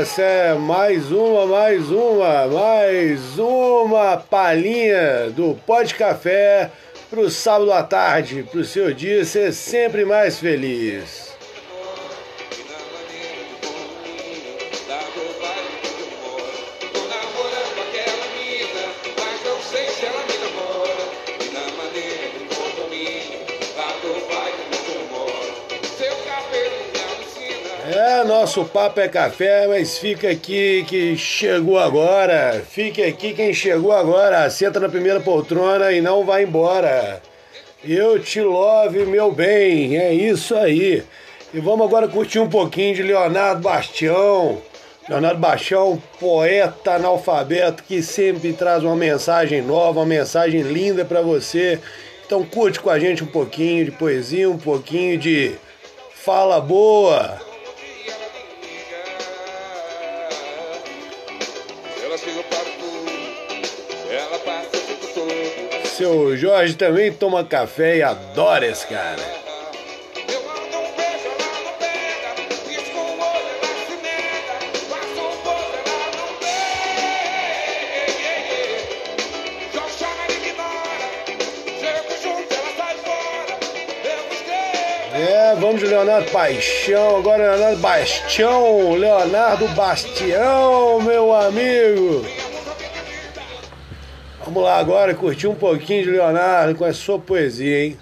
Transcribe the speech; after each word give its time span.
essa 0.00 0.20
é 0.20 0.54
mais 0.54 1.10
uma, 1.10 1.46
mais 1.46 1.90
uma, 1.90 2.46
mais 2.48 3.38
uma 3.38 4.18
palhinha 4.18 5.30
do 5.30 5.58
Pó 5.66 5.82
de 5.82 5.94
Café 5.94 6.70
pro 7.08 7.30
sábado 7.30 7.72
à 7.72 7.82
tarde, 7.82 8.46
pro 8.50 8.62
seu 8.62 8.92
dia 8.92 9.24
ser 9.24 9.54
sempre 9.54 10.04
mais 10.04 10.38
feliz. 10.38 11.26
É, 27.88 28.24
nosso 28.24 28.64
papo 28.64 28.98
é 28.98 29.06
café, 29.06 29.68
mas 29.68 29.96
fica 29.96 30.28
aqui 30.28 30.84
que 30.88 31.16
chegou 31.16 31.78
agora. 31.78 32.60
Fique 32.68 33.00
aqui 33.00 33.32
quem 33.32 33.54
chegou 33.54 33.92
agora. 33.92 34.50
Senta 34.50 34.80
na 34.80 34.88
primeira 34.88 35.20
poltrona 35.20 35.92
e 35.92 36.00
não 36.00 36.24
vai 36.24 36.42
embora. 36.42 37.22
Eu 37.84 38.18
te 38.18 38.40
love, 38.40 39.06
meu 39.06 39.30
bem. 39.30 39.96
É 39.96 40.12
isso 40.12 40.56
aí. 40.56 41.04
E 41.54 41.60
vamos 41.60 41.86
agora 41.86 42.08
curtir 42.08 42.40
um 42.40 42.48
pouquinho 42.48 42.92
de 42.96 43.04
Leonardo 43.04 43.62
Bastião. 43.62 44.60
Leonardo 45.08 45.38
Bastião, 45.38 46.02
poeta 46.18 46.94
analfabeto 46.94 47.84
que 47.84 48.02
sempre 48.02 48.52
traz 48.52 48.82
uma 48.82 48.96
mensagem 48.96 49.62
nova, 49.62 50.00
uma 50.00 50.06
mensagem 50.06 50.62
linda 50.62 51.04
para 51.04 51.22
você. 51.22 51.78
Então 52.26 52.44
curte 52.44 52.80
com 52.80 52.90
a 52.90 52.98
gente 52.98 53.22
um 53.22 53.28
pouquinho 53.28 53.84
de 53.84 53.92
poesia, 53.92 54.50
um 54.50 54.58
pouquinho 54.58 55.16
de 55.16 55.54
fala 56.16 56.60
boa. 56.60 57.45
Seu 65.96 66.36
Jorge 66.36 66.74
também 66.74 67.10
toma 67.10 67.42
café 67.42 67.96
e 67.96 68.02
adora 68.02 68.66
esse 68.66 68.86
cara. 68.86 69.16
É, 85.14 85.54
vamos 85.58 85.80
de 85.80 85.86
Leonardo 85.86 86.30
Paixão, 86.30 87.16
agora 87.16 87.54
Leonardo 87.54 87.80
Bastião, 87.80 88.92
Leonardo 88.92 89.66
Bastião, 89.68 91.00
meu 91.00 91.32
amigo. 91.32 92.45
Vamos 94.56 94.70
lá 94.70 94.78
agora 94.78 95.14
curtir 95.14 95.48
um 95.48 95.54
pouquinho 95.54 96.04
de 96.04 96.10
Leonardo 96.12 96.78
com 96.78 96.86
a 96.86 96.94
sua 96.94 97.18
poesia, 97.18 97.84
hein? 97.84 97.98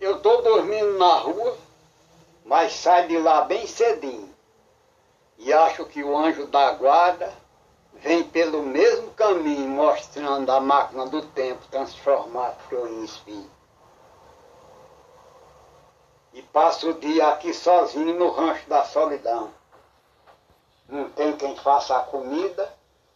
Eu 0.00 0.18
tô 0.18 0.38
dormindo 0.38 0.98
na 0.98 1.14
rua, 1.18 1.56
mas 2.44 2.72
sai 2.72 3.06
de 3.06 3.18
lá 3.18 3.42
bem 3.42 3.68
cedinho. 3.68 4.34
E 5.38 5.52
acho 5.52 5.84
que 5.84 6.02
o 6.02 6.18
anjo 6.18 6.48
da 6.48 6.72
guarda 6.72 7.32
vem 8.02 8.24
pelo 8.24 8.64
mesmo 8.64 9.12
caminho, 9.12 9.68
mostrando 9.68 10.50
a 10.50 10.58
máquina 10.58 11.06
do 11.06 11.22
tempo 11.22 11.62
transformar 11.70 12.56
flor 12.68 12.90
em 12.90 13.04
espinho. 13.04 13.50
E 16.34 16.42
passo 16.42 16.90
o 16.90 16.94
dia 16.94 17.28
aqui 17.28 17.54
sozinho 17.54 18.18
no 18.18 18.28
rancho 18.32 18.68
da 18.68 18.82
solidão 18.82 19.61
não 20.92 21.08
tem 21.08 21.34
quem 21.36 21.56
faça 21.56 21.96
a 21.96 22.00
comida, 22.00 22.70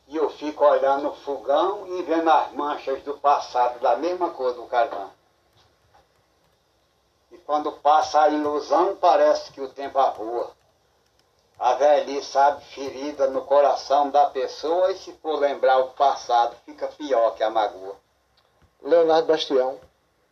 e 0.08 0.16
eu 0.16 0.30
fico 0.30 0.64
olhando 0.64 1.08
o 1.08 1.16
fogão 1.16 1.86
e 1.86 2.02
vendo 2.02 2.30
as 2.30 2.52
manchas 2.52 3.02
do 3.02 3.14
passado 3.18 3.78
da 3.80 3.96
mesma 3.96 4.30
cor 4.30 4.54
do 4.54 4.64
carvão. 4.66 5.10
E 7.30 7.36
quando 7.38 7.70
passa 7.72 8.22
a 8.22 8.28
ilusão, 8.28 8.96
parece 8.96 9.52
que 9.52 9.60
o 9.60 9.68
tempo 9.68 9.98
voa. 10.12 10.52
A 11.58 11.74
velhice 11.74 12.30
sabe 12.30 12.64
ferida 12.66 13.28
no 13.28 13.42
coração 13.42 14.10
da 14.10 14.30
pessoa 14.30 14.92
e 14.92 14.98
se 14.98 15.12
for 15.14 15.38
lembrar 15.38 15.78
o 15.78 15.90
passado, 15.90 16.56
fica 16.64 16.86
pior 16.86 17.34
que 17.34 17.42
a 17.42 17.50
magoa. 17.50 17.96
Leonardo 18.82 19.26
Bastião 19.28 19.78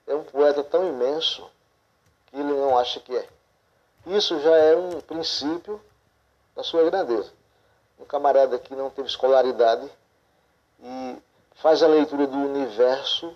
é 0.06 0.14
um 0.14 0.22
poeta 0.22 0.62
tão 0.62 0.86
imenso 0.86 1.50
que 2.26 2.36
ele 2.36 2.52
não 2.52 2.78
acha 2.78 3.00
que 3.00 3.16
é. 3.16 3.28
Isso 4.06 4.38
já 4.40 4.56
é 4.56 4.76
um 4.76 5.00
princípio 5.00 5.80
da 6.54 6.62
sua 6.62 6.84
grandeza. 6.84 7.32
Um 7.98 8.04
camarada 8.04 8.58
que 8.58 8.74
não 8.74 8.90
teve 8.90 9.08
escolaridade 9.08 9.88
e 10.80 11.16
faz 11.56 11.82
a 11.82 11.86
leitura 11.86 12.26
do 12.26 12.36
universo 12.36 13.34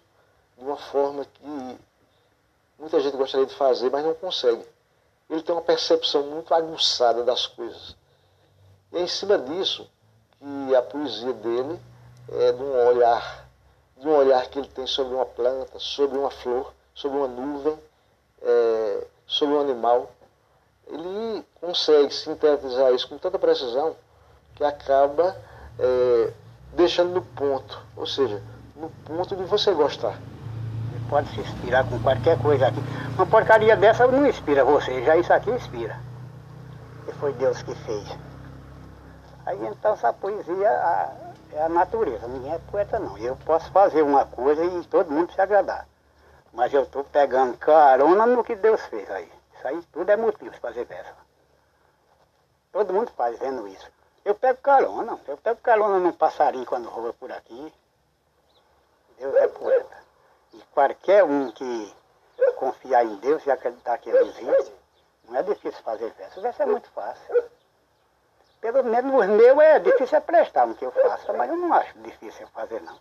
de 0.56 0.64
uma 0.64 0.76
forma 0.76 1.24
que 1.24 1.78
muita 2.78 3.00
gente 3.00 3.16
gostaria 3.16 3.46
de 3.46 3.54
fazer, 3.54 3.90
mas 3.90 4.04
não 4.04 4.14
consegue. 4.14 4.64
Ele 5.30 5.42
tem 5.42 5.54
uma 5.54 5.62
percepção 5.62 6.22
muito 6.24 6.52
aguçada 6.52 7.22
das 7.22 7.46
coisas. 7.46 7.96
E 8.92 8.96
é 8.96 9.00
em 9.02 9.06
cima 9.06 9.38
disso 9.38 9.88
que 10.38 10.74
a 10.74 10.82
poesia 10.82 11.32
dele 11.32 11.78
é 12.30 12.52
de 12.52 12.62
um 12.62 12.86
olhar, 12.86 13.48
de 13.96 14.06
um 14.06 14.16
olhar 14.16 14.46
que 14.48 14.58
ele 14.58 14.68
tem 14.68 14.86
sobre 14.86 15.14
uma 15.14 15.26
planta, 15.26 15.78
sobre 15.78 16.18
uma 16.18 16.30
flor, 16.30 16.72
sobre 16.94 17.18
uma 17.18 17.28
nuvem, 17.28 17.78
é, 18.42 19.06
sobre 19.26 19.54
um 19.54 19.60
animal 19.60 20.10
ele 20.90 21.44
consegue 21.60 22.12
sintetizar 22.12 22.92
isso 22.92 23.08
com 23.08 23.18
tanta 23.18 23.38
precisão 23.38 23.94
que 24.54 24.64
acaba 24.64 25.36
é, 25.78 26.32
deixando 26.72 27.14
no 27.14 27.22
ponto, 27.22 27.80
ou 27.96 28.06
seja, 28.06 28.42
no 28.76 28.90
ponto 29.04 29.36
de 29.36 29.44
você 29.44 29.72
gostar. 29.72 30.18
Pode 31.08 31.28
se 31.30 31.40
inspirar 31.40 31.88
com 31.88 31.98
qualquer 32.00 32.38
coisa 32.38 32.66
aqui. 32.66 32.80
Uma 33.14 33.26
porcaria 33.26 33.74
dessa 33.76 34.06
não 34.06 34.26
inspira 34.26 34.64
você, 34.64 35.02
já 35.04 35.16
isso 35.16 35.32
aqui 35.32 35.50
inspira. 35.50 35.98
E 37.08 37.12
foi 37.12 37.32
Deus 37.32 37.62
que 37.62 37.74
fez. 37.74 38.04
Aí 39.46 39.58
então 39.66 39.94
essa 39.94 40.12
poesia 40.12 40.68
a, 40.68 41.12
é 41.54 41.62
a 41.62 41.68
natureza, 41.68 42.28
ninguém 42.28 42.52
é 42.52 42.58
poeta 42.70 42.98
não. 42.98 43.16
Eu 43.16 43.36
posso 43.46 43.70
fazer 43.72 44.02
uma 44.02 44.26
coisa 44.26 44.62
e 44.62 44.84
todo 44.84 45.10
mundo 45.10 45.32
se 45.32 45.40
agradar. 45.40 45.86
Mas 46.52 46.74
eu 46.74 46.82
estou 46.82 47.04
pegando 47.04 47.56
carona 47.56 48.26
no 48.26 48.44
que 48.44 48.54
Deus 48.54 48.80
fez 48.86 49.10
aí. 49.10 49.37
Isso 49.58 49.66
aí 49.66 49.82
tudo 49.92 50.08
é 50.10 50.16
motivo 50.16 50.50
de 50.50 50.60
fazer 50.60 50.84
verso. 50.84 51.12
Todo 52.70 52.92
mundo 52.92 53.10
faz 53.16 53.36
vendo 53.40 53.66
isso. 53.66 53.90
Eu 54.24 54.34
pego 54.36 54.60
carona, 54.60 55.18
eu 55.26 55.36
pego 55.36 55.60
carona 55.60 55.98
num 55.98 56.12
passarinho 56.12 56.64
quando 56.64 56.88
rola 56.88 57.12
por 57.12 57.32
aqui. 57.32 57.74
Deus 59.18 59.34
é 59.34 59.48
poeta. 59.48 59.96
E 60.54 60.62
qualquer 60.72 61.24
um 61.24 61.50
que 61.50 61.94
confiar 62.56 63.04
em 63.04 63.16
Deus 63.16 63.44
e 63.46 63.50
acreditar 63.50 63.98
que 63.98 64.10
ele 64.10 64.28
existe, 64.28 64.72
não 65.28 65.36
é 65.36 65.42
difícil 65.42 65.82
fazer 65.82 66.12
verso. 66.12 66.38
O 66.38 66.42
verso 66.42 66.62
é 66.62 66.66
muito 66.66 66.88
fácil. 66.90 67.44
Pelo 68.60 68.84
menos 68.84 69.12
os 69.12 69.26
meus 69.26 69.58
é 69.58 69.78
difícil 69.80 70.18
é 70.18 70.20
prestar 70.20 70.66
no 70.66 70.74
que 70.74 70.84
eu 70.84 70.92
faço, 70.92 71.32
mas 71.34 71.48
eu 71.50 71.56
não 71.56 71.72
acho 71.72 71.98
difícil 71.98 72.46
fazer 72.48 72.80
não. 72.82 72.98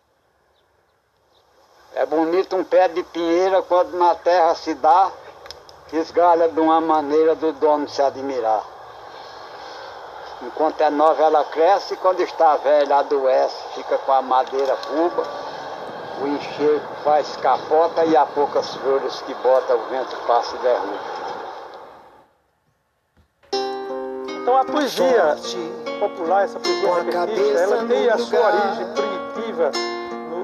É 1.94 2.06
bonito 2.06 2.56
um 2.56 2.63
pé 2.63 2.88
de 2.88 3.03
pinheira 3.03 3.62
quando 3.63 3.97
na 3.97 4.16
terra 4.16 4.53
se 4.56 4.74
dá 4.75 5.12
esgalha 5.95 6.50
de 6.50 6.60
uma 6.60 6.81
maneira 6.81 7.36
do 7.36 7.54
dono 7.54 7.88
se 7.88 8.01
admirar. 8.01 8.63
Enquanto 10.42 10.81
é 10.81 10.89
nova 10.89 11.24
ela 11.24 11.44
cresce, 11.45 11.94
e 11.94 11.98
quando 11.98 12.22
está 12.22 12.57
velha 12.57 12.98
adoece, 12.98 13.63
fica 13.74 13.98
com 13.98 14.12
a 14.12 14.22
madeira 14.22 14.78
buba, 14.88 15.24
o 16.22 16.28
enxergo 16.28 16.88
faz 17.04 17.36
capota 17.38 18.06
e 18.06 18.16
há 18.16 18.25
poucas 18.25 18.75
flores 18.75 19.22
que 19.22 19.34
bota 19.36 19.75
o 19.75 19.89
vento 19.89 20.16
passa 20.28 20.56
e 20.56 20.60
derruba. 20.60 21.18
Então 24.42 24.57
a 24.57 24.66
poesia 24.66 25.36
popular, 26.00 26.44
essa 26.44 26.60
poesia 26.60 26.94
repetista, 26.94 27.60
ela 27.60 27.86
tem 27.86 28.10
a 28.10 28.18
sua 28.18 28.40
origem 28.40 28.94
primitiva 28.94 29.72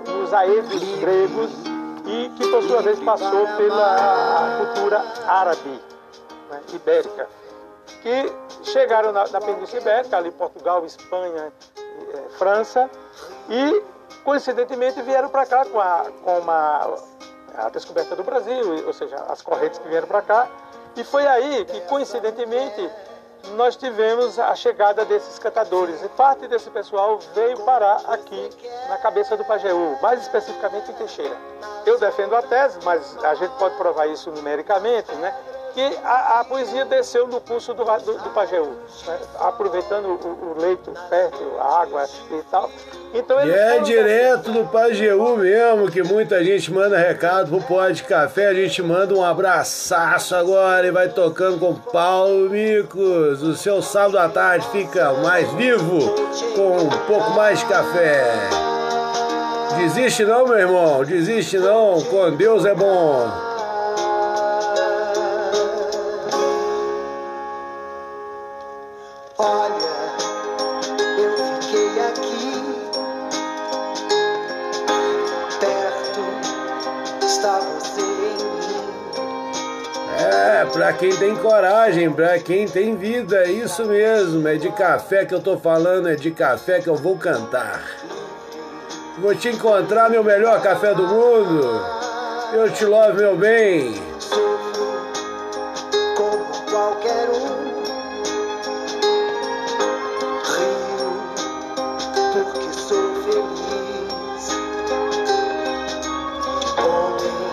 nos 0.07 0.33
aedos 0.33 0.83
gregos 0.99 1.72
e 2.13 2.29
que 2.29 2.47
por 2.47 2.61
sua 2.63 2.81
vez 2.81 2.99
passou 2.99 3.47
pela 3.57 4.57
cultura 4.59 5.03
árabe, 5.27 5.81
né, 6.49 6.61
ibérica, 6.73 7.27
que 8.01 8.31
chegaram 8.63 9.11
na, 9.11 9.27
na 9.27 9.41
Península 9.41 9.81
Ibérica, 9.81 10.17
ali 10.17 10.31
Portugal, 10.31 10.85
Espanha, 10.85 11.51
eh, 11.77 12.23
França, 12.37 12.89
e 13.49 13.83
coincidentemente 14.23 15.01
vieram 15.01 15.29
para 15.29 15.45
cá 15.45 15.65
com, 15.65 15.79
a, 15.79 16.05
com 16.23 16.37
uma, 16.39 16.95
a 17.57 17.69
descoberta 17.69 18.15
do 18.15 18.23
Brasil, 18.23 18.85
ou 18.85 18.93
seja, 18.93 19.15
as 19.27 19.41
correntes 19.41 19.79
que 19.79 19.87
vieram 19.87 20.07
para 20.07 20.21
cá, 20.21 20.47
e 20.95 21.03
foi 21.03 21.25
aí 21.25 21.65
que 21.65 21.81
coincidentemente 21.81 22.89
nós 23.51 23.75
tivemos 23.75 24.39
a 24.39 24.55
chegada 24.55 25.05
desses 25.05 25.37
cantadores. 25.37 26.01
E 26.03 26.09
parte 26.09 26.47
desse 26.47 26.69
pessoal 26.69 27.19
veio 27.35 27.57
parar 27.65 28.01
aqui 28.07 28.49
na 28.89 28.97
cabeça 28.97 29.37
do 29.37 29.45
Pajeú, 29.45 29.97
mais 30.01 30.21
especificamente 30.21 30.91
em 30.91 30.95
Teixeira. 30.95 31.35
Eu 31.85 31.99
defendo 31.99 32.35
a 32.35 32.41
tese, 32.41 32.79
mas 32.83 33.17
a 33.23 33.35
gente 33.35 33.53
pode 33.57 33.75
provar 33.75 34.07
isso 34.07 34.31
numericamente, 34.31 35.13
né? 35.15 35.35
Que 35.73 35.81
a, 36.03 36.39
a 36.39 36.43
poesia 36.43 36.85
desceu 36.85 37.27
no 37.27 37.41
curso 37.41 37.73
do, 37.73 37.83
do, 37.83 38.17
do 38.17 38.29
Pajeú, 38.29 38.73
né? 39.07 39.19
aproveitando 39.39 40.05
o, 40.05 40.51
o, 40.51 40.61
leito 40.61 40.93
fértil, 41.09 41.59
a 41.59 41.81
água 41.81 42.05
e 42.31 42.41
tal. 42.49 42.69
Então 43.13 43.45
e 43.45 43.51
é 43.51 43.79
direto 43.79 44.51
do 44.51 44.65
Pajeú 44.65 45.37
mesmo, 45.37 45.91
que 45.91 46.03
muita 46.03 46.43
gente 46.43 46.71
manda 46.71 46.97
recado 46.97 47.49
pro 47.49 47.61
Pó 47.61 47.89
de 47.89 48.03
Café, 48.03 48.47
a 48.47 48.53
gente 48.53 48.81
manda 48.81 49.13
um 49.13 49.23
abraçaço 49.23 50.35
agora 50.35 50.85
e 50.85 50.91
vai 50.91 51.09
tocando 51.09 51.59
com 51.59 51.73
Paulo 51.73 52.49
Micos. 52.49 53.41
O 53.41 53.55
seu 53.55 53.81
sábado 53.81 54.19
à 54.19 54.29
tarde 54.29 54.67
fica 54.69 55.13
mais 55.13 55.51
vivo 55.53 55.99
com 56.55 56.77
um 56.77 56.89
pouco 57.07 57.31
mais 57.31 57.59
de 57.59 57.65
café. 57.65 58.23
Desiste 59.77 60.23
não, 60.23 60.45
meu 60.45 60.59
irmão, 60.59 61.03
desiste 61.03 61.57
não, 61.57 62.01
com 62.03 62.31
Deus 62.35 62.63
é 62.63 62.75
bom. 62.75 63.42
Para 80.71 80.93
quem 80.93 81.15
tem 81.15 81.35
coragem, 81.35 82.11
para 82.11 82.39
quem 82.39 82.67
tem 82.67 82.95
vida, 82.95 83.37
é 83.37 83.51
isso 83.51 83.85
mesmo. 83.85 84.47
É 84.47 84.55
de 84.55 84.71
café 84.71 85.25
que 85.25 85.33
eu 85.33 85.41
tô 85.41 85.57
falando, 85.57 86.09
é 86.09 86.15
de 86.15 86.31
café 86.31 86.79
que 86.79 86.87
eu 86.87 86.95
vou 86.95 87.17
cantar. 87.17 87.83
Vou 89.19 89.35
te 89.35 89.49
encontrar, 89.49 90.09
meu 90.09 90.23
melhor 90.23 90.61
café 90.61 90.93
do 90.93 91.07
mundo. 91.07 91.81
Eu 92.53 92.71
te 92.71 92.85
love, 92.85 93.17
meu 93.17 93.35
bem. 93.35 93.93
Como 96.15 96.71
qualquer 96.71 97.29
um. 97.29 97.63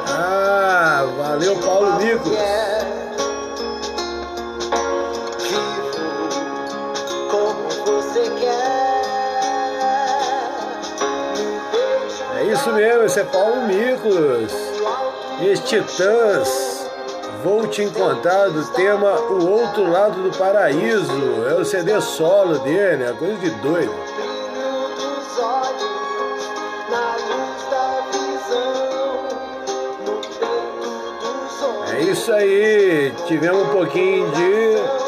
Ah, 0.09 1.07
valeu, 1.17 1.57
Paulo 1.57 1.99
Nico. 1.99 2.31
Isso 12.71 12.73
mesmo, 12.73 13.05
esse 13.05 13.21
é 13.21 13.25
Paulo 13.25 13.63
Miklos. 13.67 14.53
E 15.41 15.55
Titãs. 15.59 16.89
Vou 17.43 17.67
te 17.67 17.83
encontrar 17.83 18.51
do 18.51 18.65
tema 18.73 19.13
O 19.13 19.49
Outro 19.49 19.91
Lado 19.91 20.23
do 20.23 20.37
Paraíso. 20.37 21.47
É 21.49 21.55
o 21.55 21.65
CD 21.65 22.01
solo 22.01 22.59
dele, 22.59 23.05
é 23.05 23.13
coisa 23.13 23.37
de 23.39 23.51
doido. 23.63 23.95
É 31.93 32.01
isso 32.03 32.33
aí, 32.33 33.13
tivemos 33.27 33.63
um 33.63 33.69
pouquinho 33.71 34.31
de 34.33 35.00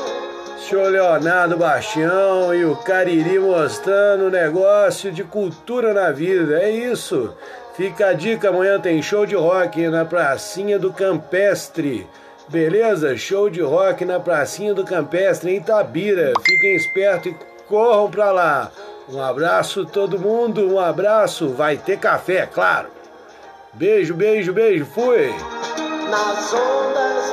Senhor 0.72 0.88
Leonardo 0.88 1.58
Bastião 1.58 2.54
e 2.54 2.64
o 2.64 2.74
Cariri 2.74 3.38
mostrando 3.38 4.28
o 4.28 4.30
negócio 4.30 5.12
de 5.12 5.22
cultura 5.22 5.92
na 5.92 6.10
vida. 6.10 6.62
É 6.62 6.70
isso. 6.70 7.36
Fica 7.76 8.06
a 8.06 8.12
dica, 8.14 8.48
amanhã 8.48 8.80
tem 8.80 9.02
show 9.02 9.26
de 9.26 9.34
rock 9.34 9.86
na 9.88 10.06
pracinha 10.06 10.78
do 10.78 10.90
Campestre. 10.90 12.08
Beleza? 12.48 13.14
Show 13.18 13.50
de 13.50 13.60
rock 13.60 14.06
na 14.06 14.18
pracinha 14.18 14.72
do 14.72 14.82
Campestre 14.82 15.50
em 15.50 15.58
Itabira. 15.58 16.32
Fiquem 16.42 16.74
espertos 16.74 17.32
e 17.32 17.36
corram 17.68 18.10
pra 18.10 18.32
lá. 18.32 18.72
Um 19.10 19.20
abraço 19.20 19.84
todo 19.84 20.18
mundo, 20.18 20.72
um 20.72 20.80
abraço. 20.80 21.50
Vai 21.50 21.76
ter 21.76 21.98
café, 21.98 22.46
claro. 22.46 22.88
Beijo, 23.74 24.14
beijo, 24.14 24.54
beijo. 24.54 24.86
Fui. 24.86 25.34
Nas 26.08 26.54
ondas 26.54 27.32